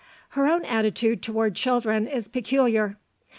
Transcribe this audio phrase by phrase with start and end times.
[0.29, 2.97] Her own attitude toward children is peculiar.